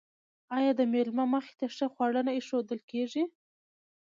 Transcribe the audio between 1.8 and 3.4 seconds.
خواړه نه ایښودل کیږي؟